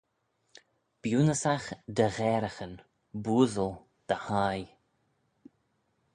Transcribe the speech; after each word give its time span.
B'eunyssagh 1.01 1.67
dty 1.95 2.07
ghaaraghyn, 2.15 2.75
b'ooasle 3.23 3.69
dty 4.07 4.17
hie! 4.25 4.67